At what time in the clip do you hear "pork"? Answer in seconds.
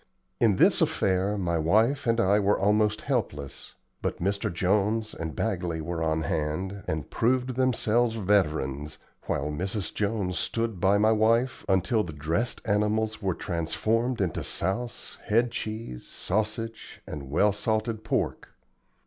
18.03-18.55